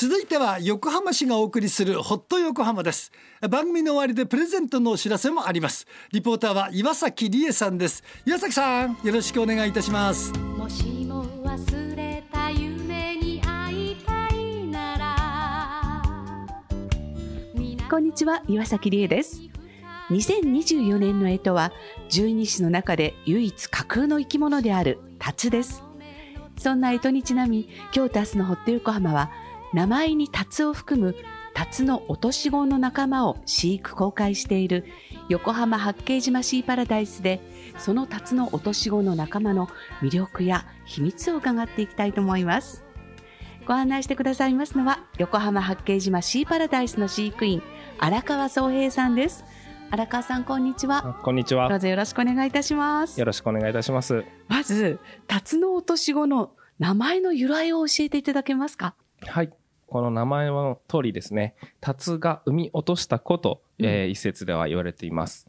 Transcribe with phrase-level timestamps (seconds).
[0.00, 3.10] 続いては横浜市がお送りするホット横浜です。
[3.50, 5.88] 番組の終わりでプレゼントのお知らせもあります。
[6.12, 8.04] リポーターは岩崎理恵さんです。
[8.24, 10.32] 岩崎さんよろしくお願いいたします。
[10.38, 16.02] もしも忘れた夢に会いたいなら。
[17.90, 19.40] こんにちは岩崎理恵です。
[20.10, 21.72] 2024年の干支は
[22.08, 25.82] 十二支の中で唯一架空の生き物である辰です。
[26.56, 29.32] そんな干支にちなみ今日と明日のホット横浜は
[29.74, 31.14] 名前に辰を含む
[31.54, 34.84] 辰の落とし子の仲間を飼育公開している
[35.28, 37.40] 横浜八景島シーパラダイスで
[37.78, 39.68] その辰の落とし子の仲間の
[40.00, 42.84] 魅力や秘密を伺っていきたいと思います。
[43.66, 47.62] ご案内してくださいますのは横浜八景島シーパラダイスの飼育員
[47.98, 49.44] 荒川総平さんです。
[49.90, 51.18] 荒川さんこんにちは。
[51.22, 51.68] こんにちは。
[51.68, 53.18] どうぞよろしくお願いいたします。
[53.18, 54.24] よろしくお願いいたします。
[54.48, 58.94] まず辰の落とし子の名前の由来を教えていただけますか？
[59.26, 59.52] はい
[59.88, 65.48] この名前の通りですね、辰が産み落とした子と、うん、えー、一説では言われています。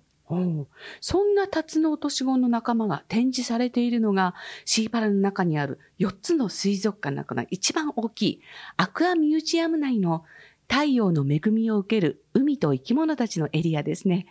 [1.01, 8.41] そんな辰の落とし子の仲間が展示されているのが、シーパラの中にある4つの水族館の中の一番大きい
[8.77, 10.23] アクアミュージアム内の
[10.67, 14.27] 太陽の恵みを受ける海と生き物たちのエリアですね。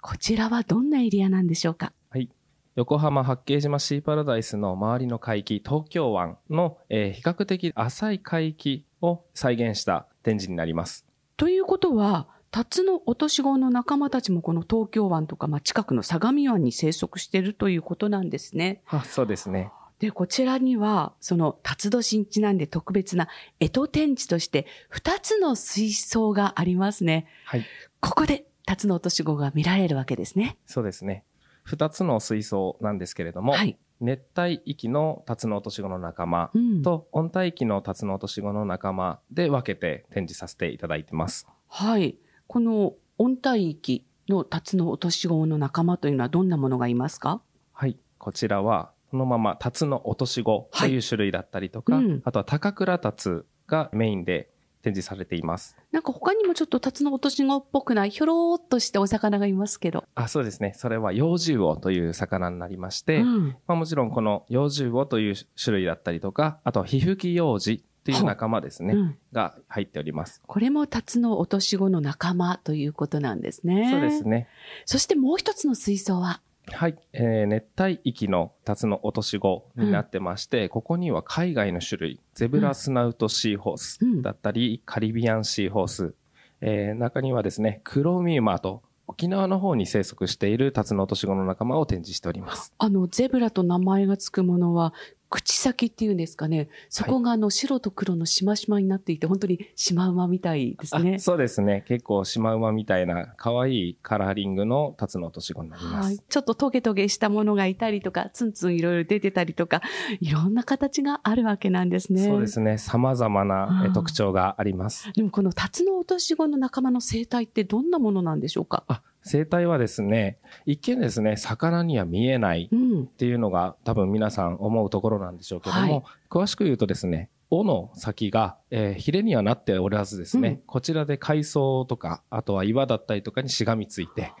[0.00, 1.92] こちらはどんなエリアなんでしょうか？
[2.10, 2.28] はい。
[2.76, 11.06] 横浜八景島シーパラダイスの周りの海域、東京湾の、えー、比較的浅い海域を再現した展示になります。
[11.36, 18.82] ということは、タツノオトシゴの仲間たちもこの東京湾とか、まあ、近くの相模湾に生息しているということなんですね。
[18.88, 19.70] あそうですね。
[20.00, 23.28] で、こちらには、その、辰年にちなんで特別な
[23.60, 27.26] 干支展示として、二つの水槽がありますね。
[27.44, 27.66] はい。
[28.00, 30.56] ここで、辰の落とし子が見られるわけですね。
[30.64, 31.24] そうですね。
[31.64, 33.78] 二つの水槽なんですけれども、はい。
[34.00, 36.50] 熱帯域のタツノオトシゴの仲間
[36.82, 41.46] と、温帯域のタツノオトシゴの仲間で分けて展示させていただいてます。
[41.68, 42.16] はい。
[42.46, 47.42] この温帯域のタツノオトシゴの仲間というのはどんなものがいますか？
[47.72, 47.98] はい。
[48.18, 54.50] こちらは、そのままタツノオトシゴという種類だったりとか、はいうん、あとは高倉タツがメインで
[54.82, 55.76] 展示されています。
[55.92, 60.04] なんか他にもちょっとタツノオトシゴっぽくない、ひょろーっとしたお魚がいますけど。
[60.14, 60.72] あ、そうですね。
[60.76, 70.40] それは幼獣王という魚になりまして、うん、まあもちろんこの幼獣王という種類だったりとか、あとはヒフキ幼児っていう仲間ですね、うん、が入っております。
[70.46, 73.90] これもタツノオトシゴの仲間ということなんですね。
[73.90, 74.48] そうですね。
[74.86, 76.40] そしてもう一つの水槽は
[76.72, 86.14] はい、えー、熱帯域のタツの落とし子になってまして、うん、ここには海外の種類、ゼブラスナウトシーホースだったり、うん、カリビアンシーホース、
[86.60, 92.72] えー、中にはですね、クロミウマと沖縄の方に生息しているタツノオトシゴの仲間を展示しております。
[92.78, 94.94] あの、ゼブラと名前がつくものは、
[95.30, 96.68] 口先っていうんですかね。
[96.88, 101.20] そこがあの白と黒のしましまになっていて、はい、本当にシマウマみたいですね。
[101.20, 101.84] そうですね。
[101.86, 106.06] 結構シマウマみたいな可愛いカラーリングのタツノオトシゴになります。
[106.08, 106.18] はい。
[106.18, 109.82] ちょっとトゲトゲしたものがいたりとか、ツンツンいろいろ出てたりとか、
[110.20, 112.24] いろんな形があるわけなんですね。
[112.24, 112.76] そうですね。
[112.78, 115.12] 様々な特徴があります。
[115.12, 118.82] でもこのタツノオトシゴの仲間の生態ってどんなものなんでしょうか？
[118.88, 134.32] あ生態はですね、一見ですね、魚には見えないっていうのが、多分皆さん思うところなんでしょうけども、はい、詳しく言うとですね、尾の先が、えー、ヒレにはなっておらずですね、うん、こちらで海藻とか、あとは岩だったりとかにしがみついて、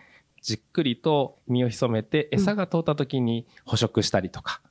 [0.42, 4.62] じっくりと身を潜めて、餌が通った時に捕食したりとか、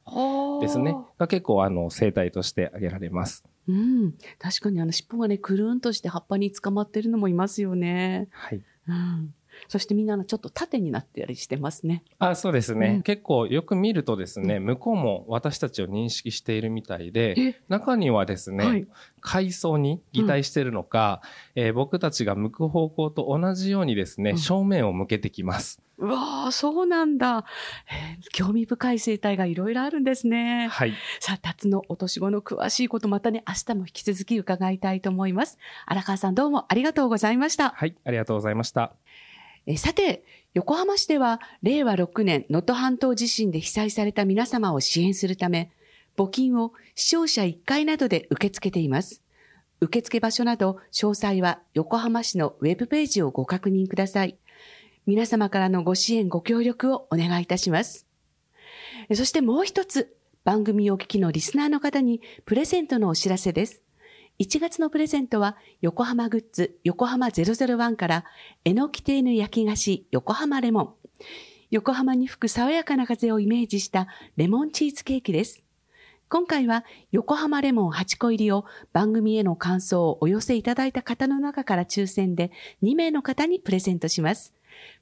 [0.62, 3.44] ですね、が結構あの生態として挙げられます。
[3.68, 4.14] うん。
[4.40, 8.28] 確かにあの尻尾がね、くるんとして葉っぱに捕まってるのもいますよね。
[8.32, 8.62] はい。
[8.88, 9.34] うん。
[9.68, 12.04] そしてみんなのちょっと縦になってたりしてますね。
[12.20, 18.88] あそうですね、うん、結構よく見るとですね、向こうも私たちを認識しているみたいで、中にはですね、はい、
[19.22, 21.22] 階層に擬態してるのか、
[21.56, 25.82] うん、えー、僕たちが向く方向と同じようにですね、うん、正面を向けてきます。
[25.98, 27.44] うわあ、そうなんだ、
[27.92, 28.32] えー。
[28.32, 30.70] 興味深い生態がいろいろあるんですね。
[30.72, 30.94] はい。
[31.20, 35.58] さあ、辰の落とし子の詳しいことまたね、明日も引き続き伺いたいと思います。
[35.86, 37.72] 荒川さんどうもありがとうございました。
[37.72, 38.94] はい、ありがとうございました。
[39.72, 40.24] えさて、
[40.56, 45.70] 横浜市では令和6年能登半島地震で被災された皆様を支援するため、
[46.18, 49.22] 募金を視聴者1階などで受け付けています。
[49.80, 54.40] 受付場所など詳細は横浜市のウェブページをご確認ください。
[55.06, 58.08] 皆様からのご支援ご協力をお願いいたします。
[59.14, 63.84] そしてもう一つ、番組をお聞きのリスナーの方にプレゼントのお知らせです。
[64.40, 68.24] 1月のプレゼントは横浜グッズ横浜001から
[68.64, 70.94] えのき亭の焼き菓子横浜レモン。
[71.72, 74.08] 横浜に吹く爽やかな風をイメージした
[74.38, 75.62] レモンチーズケーキです。
[76.30, 78.64] 今回は横浜レモン8個入りを
[78.94, 82.52] 番組への感想をお寄せいただいた方の中から抽選で
[82.82, 84.54] 2名の方にプレゼントします。